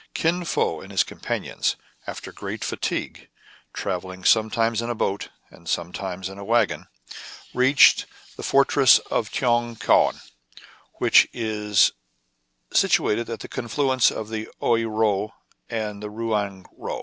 [0.15, 1.75] Kin Fo and his companions,
[2.07, 3.29] after great fatigue,
[3.71, 6.87] travelling some times in a boat and sometimes in a wagon,
[7.53, 10.19] reached the fortress of Tong^Kouan,
[10.93, 11.91] which is
[12.73, 15.33] situated at the confluence of the Ouei Ro
[15.69, 16.99] and the Rouang Ro.